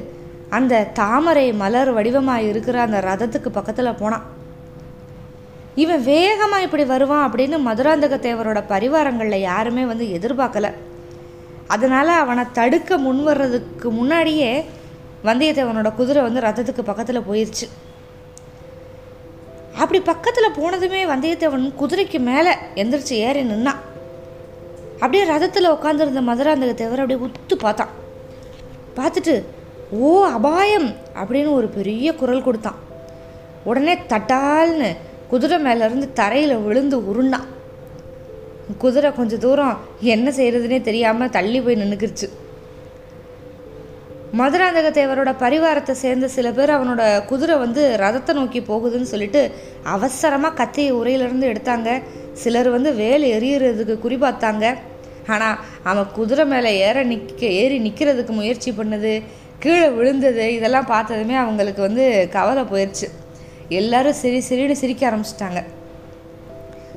அந்த 0.56 0.84
தாமரை 1.00 1.46
மலர் 1.62 1.90
வடிவமாக 1.96 2.48
இருக்கிற 2.50 2.76
அந்த 2.86 2.98
ரதத்துக்கு 3.08 3.50
பக்கத்தில் 3.58 3.98
போனான். 4.02 4.24
இவன் 5.74 6.02
வேகமாக 6.02 6.62
இப்படி 6.62 6.84
வருவான் 6.84 7.32
அப்படின்னு 7.32 7.56
மதுராந்தக 7.66 8.16
தேவரோட 8.26 8.62
பரிவாரங்களில் 8.68 9.46
யாருமே 9.50 9.84
வந்து 9.84 10.04
எதிர்பார்க்கல. 10.04 10.72
அதனால் 11.66 12.08
அவனை 12.08 12.44
தடுக்க 12.52 12.98
முன் 12.98 13.22
வர்றதுக்கு 13.22 13.90
முன்னாடியே 13.90 14.64
வந்தியத்தேவனோட 15.24 15.94
குதிரை 15.94 16.22
வந்து 16.22 16.40
ரதத்துக்கு 16.40 16.82
பக்கத்தில் 16.82 17.20
போயிடுச்சு 17.20 17.66
அப்படி 19.78 20.00
பக்கத்தில் 20.00 20.56
போனதுமே 20.56 21.00
வந்தியத்தேவன் 21.06 21.72
குதிரைக்கு 21.80 22.18
மேலே 22.18 22.50
எந்திரிச்சு 22.74 23.12
ஏறி 23.12 23.42
நின்னான் 23.42 23.80
அப்படியே 24.94 25.24
ரதத்தில் 25.24 25.72
உட்காந்துருந்த 25.72 26.20
மதுராந்தக 26.20 26.74
தேவர் 26.74 27.00
அப்படியே 27.00 27.26
உத்து 27.26 27.54
பார்த்தான். 27.58 27.88
பார்த்துட்டு 28.96 29.44
ஓ 29.90 30.24
அபாயம்! 30.24 30.94
அப்படின்னு 31.14 31.52
ஒரு 31.52 31.66
பெரிய 31.66 32.14
குரல் 32.14 32.42
கொடுத்தான். 32.42 32.74
உடனே 33.64 33.94
தட்டால்னு 33.94 34.96
குதிரை 35.34 35.58
மேலேருந்து 35.58 36.12
தரையில் 36.12 36.56
விழுந்து 36.56 37.06
உருண்டான் 37.06 37.46
குதிரை 38.78 39.12
கொஞ்சம் 39.12 39.38
தூரம் 39.38 39.78
என்ன 40.00 40.30
செய்யறதுனே 40.30 40.82
தெரியாமல் 40.82 41.30
தள்ளி 41.30 41.60
போய் 41.60 41.74
நின்றுக்கிருச்சு 41.74 42.28
மதுராந்தக 44.32 44.90
தேவரோட 44.90 45.34
பரிவாரத்தை 45.40 45.92
சேர்ந்த 45.92 46.28
சில 46.28 46.50
பேர் 46.50 46.70
அவனோட 46.70 47.24
குதிரை 47.26 47.56
வந்து 47.56 47.96
ரதத்தை 47.96 48.34
நோக்கி 48.34 48.60
போகுதுன்னு 48.60 49.02
சொல்லிட்டு 49.02 49.52
அவசரமாக 49.84 50.54
கத்தியை 50.54 50.92
உரையிலிருந்து 50.92 51.46
எடுத்தாங்க. 51.46 52.02
சிலர் 52.32 52.70
வந்து 52.70 52.94
வேல் 52.94 53.22
எறியறதுக்கு 53.22 54.08
குறிபார்த்தாங்க 54.08 54.74
ஆனால் 55.26 55.58
அவன் 55.82 56.10
குதிரை 56.12 56.46
மேலே 56.46 56.78
ஏற 56.78 57.02
நிற்க 57.02 57.46
ஏறி 57.46 57.78
நிற்கிறதுக்கு 57.78 58.32
முயற்சி 58.32 58.72
பண்ணது 58.72 59.22
கீழே 59.58 59.88
விழுந்தது 59.88 60.54
இதெல்லாம் 60.54 60.86
பார்த்ததுமே 60.86 61.34
அவங்களுக்கு 61.34 61.82
வந்து 61.82 62.28
கவலை 62.32 62.62
போயிடுச்சு 62.62 63.08
எல்லாரும் 63.68 64.12
சிரி 64.12 64.38
சிரின்னு 64.48 64.72
சிரிக்க 64.72 65.10
ஆரம்பிச்சிட்டாங்க. 65.10 65.64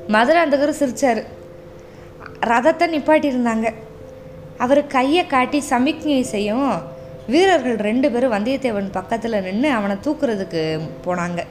மதுராந்தகரும் 0.08 0.80
சிரிச்சார். 0.80 1.24
ரதத்தை 2.46 2.86
நிப்பாட்டியிருந்தாங்க. 2.94 3.74
அவர் 4.58 4.86
கையை 4.86 5.26
காட்டி 5.26 5.60
சமிக்ஞை 5.60 6.22
செய்யும் 6.22 6.82
வீரர்கள் 7.26 7.76
ரெண்டு 7.76 8.10
பேரும் 8.10 8.32
வந்தியத்தேவன் 8.32 8.92
பக்கத்தில் 8.92 9.42
நின்று 9.42 9.70
அவனை 9.70 9.96
தூக்குறதுக்கு 9.96 10.80
போனாங்க. 11.06 11.42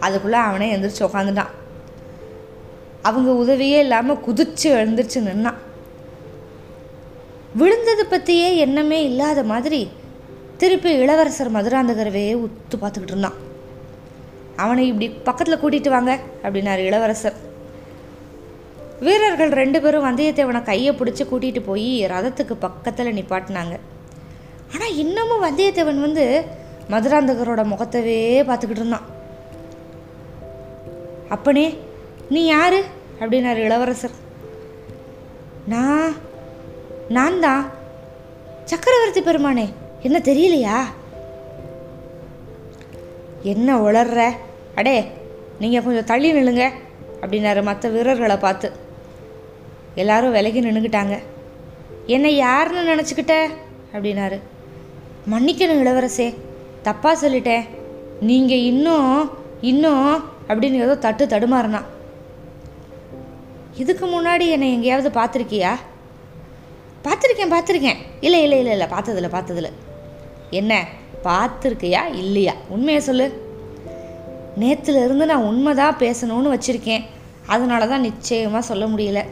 அதுக்குள்ளே 0.00 0.38
அவனே 0.38 0.76
எழுந்திரிச்சு 0.76 1.00
உக்காந்துட்டான். 1.00 1.54
அவங்க 3.02 3.30
உதவியே 3.30 3.78
இல்லாமல் 3.78 4.22
குதிச்சு 4.28 4.62
எழுந்திரிச்சு 4.62 5.14
நின்னான். 5.14 5.58
விழுந்தது 7.54 8.06
பற்றியே 8.06 8.56
எண்ணமே 8.56 9.04
இல்லாத 9.04 9.42
மாதிரி 9.42 9.90
திருப்பி 10.56 10.92
இளவரசர் 10.92 11.52
மதுராந்தகரவே 11.52 12.46
உத்து 12.46 12.76
பார்த்துக்கிட்டு 12.80 13.14
இருந்தான். 13.14 13.46
அவனை 14.62 14.84
இப்படி 14.90 15.08
பக்கத்தில் 15.28 15.60
கூட்டிகிட்டு 15.62 15.94
வாங்க 15.94 16.12
அப்படின்னாரு 16.42 16.82
இளவரசர். 16.90 17.36
வீரர்கள் 19.06 19.52
ரெண்டு 19.60 19.78
பேரும் 19.82 20.06
வந்தியத்தேவனை 20.06 20.60
கையை 20.68 20.92
பிடிச்சி 20.94 21.24
கூட்டிகிட்டு 21.24 21.60
போய் 21.68 21.90
ரதத்துக்கு 22.12 22.54
பக்கத்தில் 22.66 23.16
நிப்பாட்டினாங்க. 23.18 23.74
ஆனால் 24.72 24.96
இன்னமும் 25.02 25.44
வந்தியத்தேவன் 25.44 26.04
வந்து 26.06 26.24
மதுராந்தகரோட 26.92 27.62
முகத்தவே 27.72 28.18
பார்த்துக்கிட்டு 28.48 28.82
இருந்தான். 28.82 29.06
அப்பனே 31.36 31.66
நீ 32.34 32.42
யாரு? 32.46 32.80
அப்படின்னாரு 33.20 33.62
இளவரசர். 33.68 34.16
நான் 35.72 36.14
நான் 37.16 37.40
தான் 37.46 37.62
சக்கரவர்த்தி 38.64 39.20
பெருமானே 39.22 39.66
என்ன 40.06 40.18
தெரியலையா? 40.30 40.78
என்ன 43.52 43.76
உளர்ற? 43.86 44.20
அடே 44.78 44.96
நீங்கள் 45.60 45.84
கொஞ்சம் 45.84 46.08
தள்ளி 46.10 46.28
நில்லுங்க 46.32 46.64
அப்படின்னாரு 47.22 47.62
மற்ற 47.62 47.88
வீரர்களை 47.88 48.36
பார்த்து. 48.36 48.68
எல்லாரும் 49.94 50.34
விலகி 50.36 50.60
நின்றுக்கிட்டாங்க 50.60 51.14
என்னை 52.06 52.36
யாருன்னு 52.36 52.90
நினச்சிக்கிட்ட? 52.90 53.34
அப்படின்னாரு. 53.94 54.36
மன்னிக்கணும் 55.32 55.80
இளவரசே 55.82 56.28
தப்பாக 56.84 57.14
சொல்லிட்டேன். 57.22 57.64
நீங்கள் 58.20 58.66
இன்னும் 58.70 59.30
இன்னும் 59.60 60.24
அப்படின்னு 60.48 60.84
ஏதோ 60.84 60.94
தட்டு 60.96 61.24
தடுமாறினா. 61.26 61.80
இதுக்கு 63.76 64.06
முன்னாடி 64.06 64.46
என்னை 64.48 64.68
எங்கேயாவது 64.72 65.10
பார்த்துருக்கியா? 65.20 65.72
பார்த்துருக்கேன் 67.04 67.54
பார்த்துருக்கேன். 67.54 68.00
இல்லை 68.20 68.42
இல்லை 68.42 68.58
இல்லை 68.58 68.72
இல்லை 68.72 68.86
பார்த்ததில்ல 68.86 69.28
பார்த்ததில்ல. 69.34 69.70
என்ன 70.50 70.72
பார்த்துருக்கியா 71.24 72.02
இல்லையா? 72.14 72.54
உண்மையை 72.68 73.02
சொல்லு. 73.02 73.47
நேற்றுலேருந்து 74.60 75.24
நான் 75.24 75.26
நான் 75.26 75.48
உண்மைதான் 75.50 75.96
பேசணும்னு 75.98 76.54
வச்சுருக்கேன். 76.54 77.04
அதனால 77.46 77.86
தான் 77.86 78.00
நிச்சயமாக 78.00 78.64
சொல்ல 78.64 78.86
முடியல. 78.86 79.24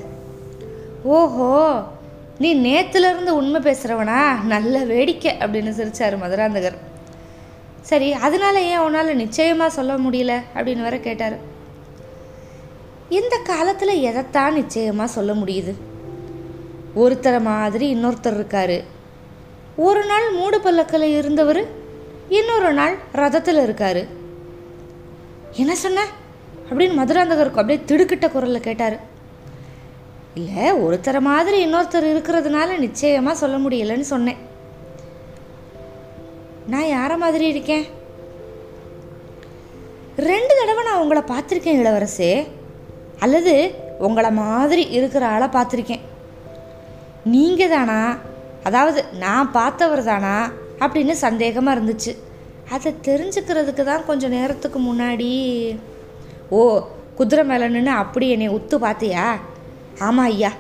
ஓஹோ 1.05 1.83
நீ 2.39 2.51
நேற்றுலேருந்து 2.61 3.29
உண்மை 3.29 3.61
பேசுகிறவனா 3.63 4.43
நல்ல 4.45 4.85
வேடிக்கை 4.85 5.35
அப்படின்னு 5.39 5.71
சிரிச்சார் 5.79 6.19
மதுராந்தகர். 6.23 6.77
சரி 7.81 8.13
அதனால 8.13 8.61
ஏன் 8.61 8.79
உன்னால் 8.79 9.15
நிச்சயமாக 9.15 9.71
சொல்ல 9.71 9.95
முடியல 9.97 10.33
அப்படின்னு 10.55 10.83
வேற 10.83 10.99
கேட்டார். 10.99 11.37
இந்த 13.09 13.37
காலத்தில் 13.45 14.01
எதைத்தான் 14.01 14.53
நிச்சயமாக 14.53 15.13
சொல்ல 15.13 15.33
முடியுது? 15.33 15.75
ஒருத்தரை 16.97 17.41
மாதிரி 17.41 17.95
இன்னொருத்தர் 17.95 18.39
இருக்காரு. 18.39 18.83
ஒரு 19.77 20.05
நாள் 20.05 20.31
மூடு 20.31 20.61
பல்லக்கில் 20.61 21.17
இருந்தவர் 21.17 21.67
இன்னொரு 22.29 22.73
நாள் 22.73 22.97
ரதத்தில் 23.15 23.65
இருக்காரு. 23.67 24.07
என்ன 25.57 25.75
சொன்ன? 25.75 26.05
அப்படின்னு 26.71 26.99
மதுராந்தகருக்கு 26.99 27.61
அப்படியே 27.63 27.83
திடுக்கிட்ட 27.87 28.31
குரலில் 28.31 28.61
கேட்டார். 28.61 29.01
இல்லை 30.35 30.73
ஒருத்தரை 30.73 31.21
மாதிரி 31.21 31.57
இன்னொருத்தர் 31.67 32.11
இருக்கிறதுனால 32.15 32.79
நிச்சயமாக 32.79 33.37
சொல்ல 33.37 33.57
முடியலன்னு 33.57 34.01
சொன்னேன். 34.01 34.37
நான் 36.67 36.89
யாரை 36.89 37.17
மாதிரி 37.17 37.47
இருக்கேன்? 37.47 37.87
ரெண்டு 40.17 40.55
தடவை 40.59 40.85
நான் 40.85 41.01
உங்களை 41.01 41.23
பார்த்துருக்கேன் 41.23 41.83
இளவரசே. 41.83 42.47
அல்லது 43.19 43.75
உங்களை 43.99 44.31
மாதிரி 44.31 44.89
இருக்கிற 44.89 45.27
ஆளை 45.27 45.47
பார்த்துருக்கேன். 45.47 46.01
நீங்கள் 47.25 47.69
தானா 47.69 48.17
அதாவது 48.63 49.05
நான் 49.13 49.53
பார்த்தவர் 49.53 50.03
தானா? 50.03 50.51
அப்படின்னு 50.79 51.15
சந்தேகமாக 51.21 51.81
இருந்துச்சு. 51.81 52.17
அதை 52.71 52.95
தெரிஞ்சுக்கிறதுக்கு 53.03 53.83
தான் 53.85 54.07
கொஞ்சம் 54.07 54.31
நேரத்துக்கு 54.31 54.79
முன்னாடி 54.81 55.31
ஓ 56.51 56.87
குதிரை 57.15 57.45
மேலே 57.45 57.69
நின்று 57.69 57.91
அப்படி 57.91 58.29
என்னை 58.29 58.49
உத்து 58.49 58.77
பார்த்தியா 58.85 59.25
ஆமாம் 59.99 60.25
ஐயா. 60.25 60.53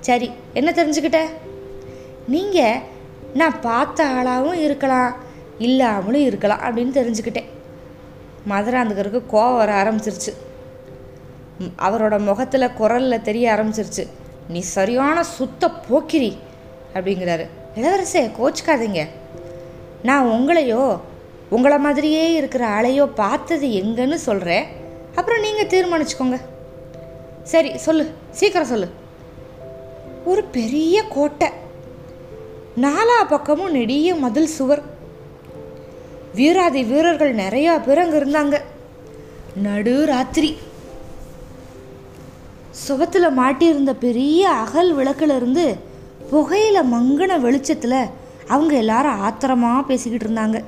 சரி 0.00 0.30
என்ன 0.54 0.70
தெரிஞ்சுக்கிட்ட? 0.70 1.20
நீங்கள் 2.28 2.80
நான் 3.34 3.60
பார்த்த 3.60 4.04
ஆளாகவும் 4.04 4.52
இருக்கலாம் 4.52 5.14
இல்லாமலும் 5.58 6.20
இருக்கலாம் 6.20 6.60
அப்படின்னு 6.60 6.94
தெரிஞ்சுக்கிட்டேன். 6.98 7.48
மதுராந்தகருக்கு 8.48 9.22
கோவம் 9.32 9.56
வர 9.56 9.82
ஆரம்பிச்சிருச்சு. 9.82 10.32
அவரோட 11.78 12.18
முகத்தில் 12.18 12.72
குரலில் 12.72 13.22
தெரிய 13.22 13.52
ஆரம்பிச்சிருச்சு. 13.54 14.06
நீ 14.48 14.60
சரியான 14.60 15.22
சுத்த 15.22 15.70
போக்கிரி 15.70 16.38
அப்படிங்கிறாரு. 16.94 17.46
இளவரசே 17.74 18.30
கோச்சிக்காதீங்க. 18.38 19.08
நான் 20.02 20.26
உங்களையோ 20.26 21.00
உங்களை 21.50 21.78
மாதிரியே 21.78 22.32
இருக்கிற 22.32 22.68
ஆளையோ 22.68 23.06
பார்த்தது 23.14 23.66
எங்கன்னு 23.66 24.14
சொல்கிறேன் 24.14 24.66
அப்புறம் 25.14 25.40
நீங்கள் 25.40 25.66
தீர்மானிச்சுக்கோங்க. 25.66 26.40
சரி 27.42 27.78
சொல்லு. 27.78 28.10
சீக்கிரம் 28.30 28.66
சொல்லு. 28.66 28.88
ஒரு 30.24 30.44
பெரிய 30.44 31.04
கோட்டை. 31.08 31.48
நாலா 32.80 33.28
பக்கமும் 33.28 33.70
நெடிய 33.70 34.14
மதில் 34.14 34.46
சுவர். 34.46 34.82
வீராதி 36.34 36.82
வீரர்கள் 36.82 37.34
நிறையா 37.34 37.82
பேர் 37.82 37.98
அங்கே 37.98 38.18
இருந்தாங்க. 38.18 38.60
நடு 39.54 40.06
ராத்திரி. 40.06 40.56
சுவத்தில் 42.88 43.38
மாட்டியிருந்த 43.38 43.92
பெரிய 43.92 44.48
அகல் 44.48 44.94
விளக்கிலிருந்து 44.94 45.76
புகையில் 46.30 46.76
புகையில 46.76 46.84
மங்கின 46.92 47.40
வெளிச்சத்தில் 47.40 48.06
அவங்க 48.46 48.74
எல்லாரும் 48.74 49.20
ஆத்திரமாக 49.20 49.82
பேசிக்கிட்டு 49.82 50.26
இருந்தாங்க. 50.26 50.64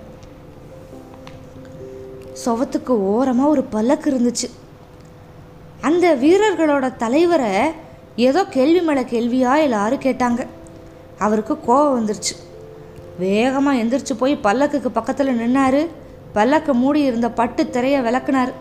சுவத்துக்கு 2.44 2.88
ஓரமாக 2.88 3.48
ஒரு 3.48 3.62
பல்லக்கு 3.62 4.10
இருந்துச்சு. 4.10 4.50
அந்த 5.80 6.14
வீரர்களோட 6.14 6.96
தலைவரை 6.96 7.50
ஏதோ 8.16 8.44
கேள்வி 8.44 8.80
மேலே 8.80 9.04
கேள்வியாக 9.04 9.60
எல்லாரும் 9.60 10.00
கேட்டாங்க. 10.00 10.46
அவருக்கு 11.18 11.54
கோவம் 11.66 11.96
வந்துருச்சு. 11.98 12.34
வேகமாக 13.18 13.82
எந்திரிச்சு 13.82 14.14
போய் 14.18 14.38
பல்லக்குக்கு 14.42 14.88
பக்கத்தில் 14.88 15.40
நின்னார். 15.40 15.86
பல்லக்கு 16.32 16.74
மூடி 16.74 17.00
இருந்த 17.00 17.30
பட்டு 17.30 17.70
திரையை 17.70 18.00
விளக்குனார். 18.00 18.52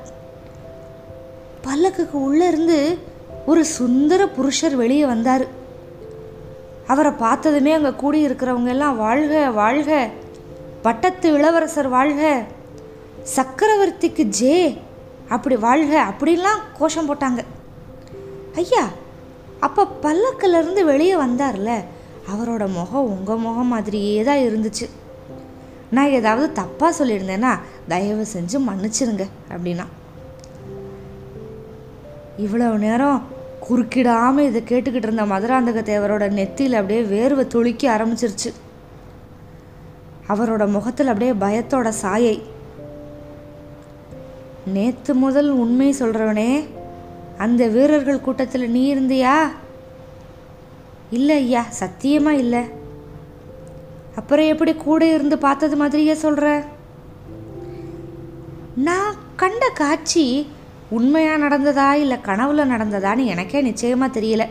பல்லக்குக்கு 1.68 2.12
உள்ளே 2.12 2.48
இருந்து 2.48 2.98
ஒரு 3.46 3.66
சுந்தர 3.66 4.28
புருஷர் 4.28 4.76
வெளியே 4.76 5.06
வந்தார். 5.06 5.46
அவரை 6.88 7.12
பார்த்ததுமே 7.12 7.72
அங்கே 7.72 7.92
கூடி 7.92 8.28
இருக்கிறவங்க 8.28 8.68
எல்லாம் 8.68 8.98
வாழ்க 8.98 9.50
வாழ்க 9.50 10.08
பட்டத்து 10.82 11.34
இளவரசர் 11.34 11.88
வாழ்க. 11.88 12.44
சக்கரவர்த்திக்கு 13.24 14.24
ஜே 14.24 14.82
அப்படி 15.30 15.56
வாழ்க 15.56 16.12
அப்படின்லாம் 16.12 16.62
கோஷம் 16.78 17.10
போட்டாங்க. 17.10 17.44
ஐயா 18.56 18.88
அப்போ 19.60 19.88
பல்லக்கிலிருந்து 20.02 20.84
வெளியே 20.84 21.16
வந்தார்ல 21.16 21.84
அவரோட 22.32 22.68
முகம் 22.68 23.06
உங்கள் 23.06 23.38
முகம் 23.38 23.68
மாதிரியே 23.68 24.24
தான் 24.24 24.38
இருந்துச்சு. 24.38 24.90
நான் 25.90 26.10
ஏதாவது 26.10 26.62
தப்பாக 26.62 26.92
சொல்லியிருந்தேன்னா 27.00 27.60
தயவு 27.88 28.26
செஞ்சு 28.34 28.58
மன்னிச்சிருங்க 28.70 29.26
அப்படின்னா. 29.50 29.86
இவ்வளவு 32.38 32.78
நேரம் 32.78 33.24
குறுக்கிடாமல் 33.70 34.48
இதை 34.48 34.62
கேட்டுக்கிட்டு 34.62 35.10
இருந்த 35.10 35.26
மதுராந்தக 35.26 35.82
தேவரோட 35.92 36.26
நெத்தியில் 36.32 36.80
அப்படியே 36.82 37.02
வேர்வை 37.02 37.48
துளிக்க 37.48 37.98
ஆரம்பிச்சிருச்சு. 37.98 38.52
அவரோட 40.28 40.72
முகத்தில் 40.72 41.08
அப்படியே 41.08 41.32
பயத்தோட 41.32 41.90
சாயை. 41.90 42.44
நேத்து 44.66 45.14
முதல் 45.14 45.50
உண்மை 45.50 45.96
சொல்கிறவனே 46.00 46.66
அந்த 47.38 47.68
வீரர்கள் 47.68 48.22
கூட்டத்தில் 48.22 48.70
நீ 48.70 48.96
இருந்தியா? 48.96 49.36
இல்லை 51.10 51.36
ஐயா 51.36 51.66
சத்தியமாக 51.70 52.36
இல்லை. 52.36 52.64
அப்புறம் 54.16 54.46
எப்படி 54.46 54.74
கூட 54.74 55.14
இருந்து 55.14 55.38
பார்த்தது 55.38 55.76
மாதிரியே 55.76 56.14
சொல்கிற 56.14 56.66
நான் 58.76 59.16
கண்ட 59.36 59.70
காட்சி 59.70 60.48
உண்மையாக 60.90 61.48
நடந்ததா 61.48 61.92
இல்லை 61.92 62.18
கனவுல 62.26 62.64
நடந்ததான்னு 62.64 63.26
எனக்கே 63.26 63.62
நிச்சயமாக 63.62 64.20
தெரியல. 64.20 64.46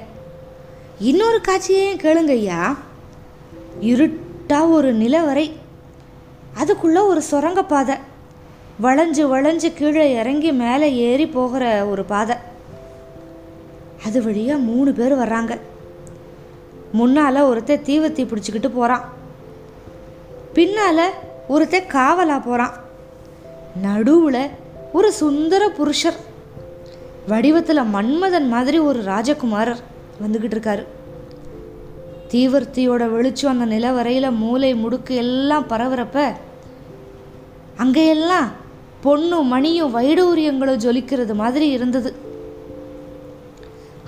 இன்னொரு 0.98 1.40
காட்சியையும் 1.40 1.98
கேளுங்க 1.98 2.30
ஐயா. 2.30 2.76
இருட்டாக 3.80 4.66
ஒரு 4.66 4.94
நிலவரை. 4.94 5.52
அதுக்குள்ளே 6.54 7.00
ஒரு 7.00 7.22
சுரங்கப்பாதை. 7.22 7.96
வளைஞ்சு 8.82 9.24
வளைஞ்சு 9.32 9.72
கீழே 9.74 10.04
இறங்கி 10.20 10.52
மேலே 10.52 10.94
ஏறி 10.94 11.26
போகிற 11.26 11.86
ஒரு 11.86 12.04
பாதை. 12.04 12.36
அது 14.06 14.22
வழியாக 14.22 14.60
மூணு 14.60 14.92
பேர் 14.92 15.14
வர்றாங்க. 15.18 15.58
முன்னால் 16.92 17.40
ஒருத்தன் 17.40 17.84
தீவத்தி 17.86 18.22
பிடிச்சிக்கிட்டு 18.22 18.68
போகிறான் 18.68 19.04
பின்னால் 20.52 21.10
ஒருத்தன் 21.48 21.86
காவலாக 21.86 22.40
போகிறான் 22.44 22.74
நடுவில் 23.82 24.42
ஒரு 24.92 25.12
சுந்தர 25.12 25.68
புருஷர். 25.68 26.18
வடிவத்தில் 27.28 27.90
மன்மதன் 27.94 28.48
மாதிரி 28.48 28.78
ஒரு 28.78 29.02
ராஜகுமாரர் 29.02 29.82
வந்துக்கிட்டு 30.22 30.56
இருக்காரு. 30.56 30.84
தீவர்த்தியோட 32.30 33.10
வெளிச்சம் 33.10 33.60
அந்த 33.60 33.66
நிலவரையில் 33.74 34.36
மூளை 34.36 34.74
முடுக்கு 34.74 35.14
எல்லாம் 35.24 35.68
பரவுறப்ப 35.68 36.32
அங்கேயெல்லாம் 37.78 38.48
பொண்ணும் 39.04 39.50
மணியும் 39.54 39.94
வைடூரியங்களும் 39.96 40.82
ஜொலிக்கிறது 40.84 41.34
மாதிரி 41.42 41.68
இருந்தது. 41.76 42.10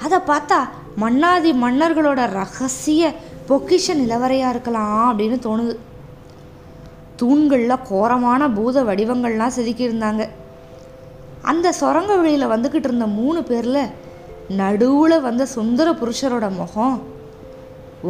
அதை 0.04 0.18
பார்த்தா 0.30 0.58
மன்னாதி 1.02 1.50
மன்னர்களோட 1.64 2.20
ரகசிய 2.40 3.12
பொக்கிஷ 3.48 3.94
நிலவரையா 4.00 4.48
இருக்கலாம் 4.54 5.06
அப்படின்னு 5.10 5.38
தோணுது. 5.46 5.74
தூண்களில் 7.20 7.84
கோரமான 7.90 8.42
பூத 8.56 8.82
வடிவங்கள்லாம் 8.88 9.56
செதுக்கியிருந்தாங்க 9.56 10.22
அந்த 11.50 11.66
சுரங்க 11.80 12.12
வழியில் 12.20 12.52
வந்துக்கிட்டு 12.54 12.88
இருந்த 12.90 13.06
மூணு 13.18 13.40
பேரில் 13.50 13.92
நடுவில் 14.60 15.24
வந்த 15.26 15.42
சுந்தர 15.56 15.88
புருஷரோட 16.00 16.46
முகம் 16.60 16.96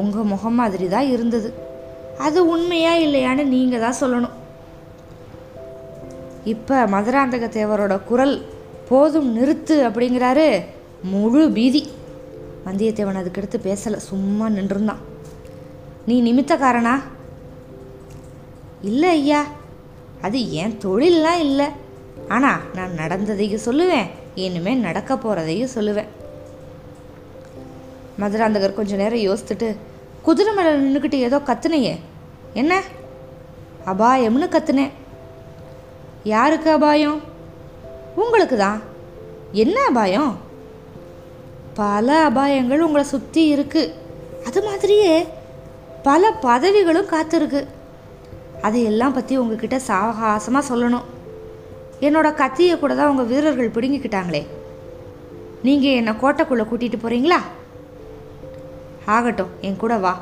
உங்கள் 0.00 0.30
முகம் 0.32 0.58
மாதிரி 0.60 0.86
தான் 0.94 1.10
இருந்தது. 1.14 1.48
அது 2.26 2.38
உண்மையா 2.54 2.92
இல்லையான்னு 3.06 3.44
நீங்கள் 3.54 3.84
தான் 3.84 4.00
சொல்லணும். 4.00 4.36
இப்போ 6.44 6.86
மதுராந்தக 6.86 7.46
தேவரோட 7.46 8.04
குரல் 8.04 8.44
போதும் 8.88 9.28
நிறுத்து 9.36 9.74
அப்படிங்கிறாரு 9.88 10.64
முழு 11.02 11.50
பீதி. 11.50 11.88
வந்தியத்தேவன் 12.66 13.20
அதுக்கடுத்து 13.20 13.58
பேசலை 13.62 13.96
சும்மா 13.96 14.48
நின்றுருந்தான் 14.48 15.02
நீ 16.06 16.16
நிமித்தக்காரனா? 16.22 16.94
இல்லை 18.82 19.08
ஐயா 19.08 19.44
அது 20.20 20.52
என் 20.52 20.78
தொழிலெலாம் 20.84 21.38
இல்லை. 21.38 21.66
ஆனால் 22.28 22.60
நான் 22.74 22.92
நடந்ததையும் 22.92 23.64
சொல்லுவேன் 23.64 24.10
இனிமேல் 24.34 24.86
நடக்க 24.88 25.14
போகிறதையும் 25.14 25.74
சொல்லுவேன். 25.74 26.10
மதுராந்தகர் 28.20 28.74
கொஞ்சம் 28.74 28.98
நேரம் 28.98 29.24
யோசித்துட்டு 29.28 29.76
குதிரை 30.22 30.54
மேலே 30.54 30.70
நின்றுக்கிட்டு 30.70 31.12
ஏதோ 31.12 31.38
கத்துனையே. 31.38 31.94
என்ன? 32.54 32.82
அபாயம்னு 33.86 34.48
கத்துனேன். 34.56 34.92
யாருக்கு 36.24 36.70
அபாயம்? 36.70 37.20
உங்களுக்கு 38.22 38.56
தான் 38.56 38.80
என்ன 39.62 39.76
அபாயம்? 39.90 40.32
பல 41.74 42.30
அபாயங்கள் 42.30 42.84
உங்களை 42.86 43.04
சுற்றி 43.04 43.42
இருக்கு. 43.46 43.82
அது 44.48 44.62
மாதிரியே 44.62 45.26
பல 46.02 46.30
பதவிகளும் 46.30 47.10
காத்திருக்கு. 47.14 47.66
அதையெல்லாம் 48.62 49.12
பற்றி 49.12 49.36
உங்ககிட்ட 49.36 49.76
சாவகாசமாக 49.88 50.68
சொல்லணும். 50.70 51.08
என்னோட 52.00 52.34
கத்தியை 52.34 52.78
கூட 52.78 52.94
தான் 52.94 53.10
உங்கள் 53.12 53.30
வீரர்கள் 53.32 53.74
பிடுங்கிக்கிட்டாங்களே. 53.76 54.42
நீங்கள் 55.62 55.98
என்னை 55.98 56.12
கோட்டைக்குள்ளே 56.22 56.64
கூட்டிகிட்டு 56.68 57.00
போகிறீங்களா 57.02 57.40
ஆகட்டும் 59.16 59.52
என் 59.60 59.76
கூட 59.76 59.96
வா. 59.96 60.14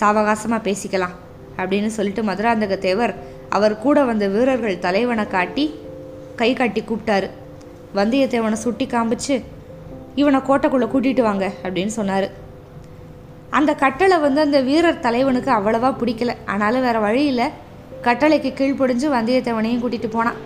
சாவகாசமாக 0.00 0.66
பேசிக்கலாம் 0.68 1.16
அப்படின்னு 1.56 1.86
சொல்லிட்டு 1.86 2.22
மதுராந்தக 2.22 2.78
தேவர் 2.78 3.14
அவர் 3.50 3.78
கூட 3.78 4.04
வந்த 4.04 4.26
வீரர்கள் 4.28 4.78
தலைவனை 4.78 5.26
காட்டி 5.26 5.74
கை 6.36 6.52
காட்டி 6.52 6.82
கூப்பிட்டாரு. 6.82 7.30
வந்தியத்தேவனை 7.94 8.52
சுட்டி 8.52 8.86
காமிச்சு 8.86 9.42
இவனை 10.14 10.40
கோட்டைக்குள்ளே 10.40 10.88
கூட்டிகிட்டு 10.94 11.22
வாங்க 11.22 11.52
அப்படின்னு 11.62 11.86
சொன்னார். 11.86 12.30
அந்த 13.50 13.74
கட்டளை 13.74 14.18
வந்து 14.18 14.40
அந்த 14.40 14.60
வீரர் 14.60 15.00
தலைவனுக்கு 15.00 15.50
அவ்வளவா 15.50 15.90
பிடிக்கல. 16.00 16.36
ஆனாலும் 16.46 16.80
வேற 16.80 16.98
வழியில் 16.98 17.54
கட்டளைக்கு 18.02 18.50
கீழ்ப்பொடிஞ்சு 18.54 19.06
வந்தியத்தேவனையும் 19.16 19.82
கூட்டிகிட்டு 19.84 20.10
போனான். 20.10 20.38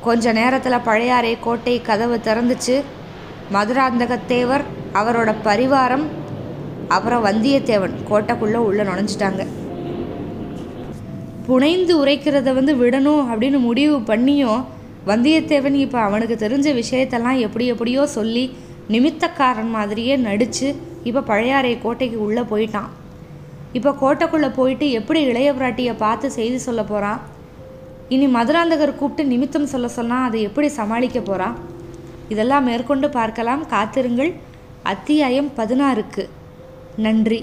கொஞ்ச 0.00 0.32
நேரத்தில் 0.32 0.84
பழையாறை 0.84 1.38
கோட்டை 1.40 1.80
கதவு 1.80 2.20
திறந்துச்சு. 2.24 2.82
மதுராந்தகத்தேவர் 3.52 4.64
அவரோட 4.94 5.34
பரிவாரம் 5.44 6.04
அப்புறம் 6.88 7.24
வந்தியத்தேவன் 7.24 7.96
கோட்டைக்குள்ளே 8.10 8.54
உள்ளே 8.54 8.82
நுழைஞ்சிட்டாங்க. 8.82 9.46
புனைந்து 11.50 11.92
உரைக்கிறத 12.02 12.52
வந்து 12.58 12.72
விடணும் 12.80 13.22
அப்படின்னு 13.30 13.58
முடிவு 13.68 13.96
பண்ணியும் 14.10 14.60
வந்தியத்தேவன் 15.10 15.76
இப்போ 15.84 15.98
அவனுக்கு 16.08 16.36
தெரிஞ்ச 16.42 16.68
விஷயத்தெல்லாம் 16.80 17.38
எப்படி 17.46 17.64
எப்படியோ 17.72 18.02
சொல்லி 18.16 18.44
நிமித்தக்காரன் 18.94 19.70
மாதிரியே 19.76 20.14
நடித்து 20.26 20.68
இப்போ 21.08 21.20
பழையாறை 21.30 21.72
கோட்டைக்கு 21.84 22.18
உள்ளே 22.26 22.42
போயிட்டான். 22.52 22.90
இப்போ 23.78 23.90
கோட்டைக்குள்ளே 24.02 24.50
போயிட்டு 24.58 24.86
எப்படி 24.98 25.20
இளைய 25.30 25.50
பிராட்டியை 25.58 25.94
பார்த்து 26.04 26.28
செய்தி 26.38 26.58
சொல்ல 26.66 26.82
போகிறான் 26.90 27.20
இனி 28.14 28.26
மதுராந்தகர் 28.36 28.98
கூப்பிட்டு 29.00 29.30
நிமித்தம் 29.32 29.70
சொல்ல 29.72 29.88
சொன்னால் 29.98 30.26
அதை 30.28 30.40
எப்படி 30.48 30.68
சமாளிக்க 30.78 31.20
போகிறான் 31.20 31.56
இதெல்லாம் 32.34 32.66
மேற்கொண்டு 32.70 33.08
பார்க்கலாம். 33.18 33.62
காத்திருங்கள். 33.74 34.32
அத்தியாயம் 34.92 35.50
பதினாறுக்கு. 35.58 36.24
நன்றி. 37.06 37.40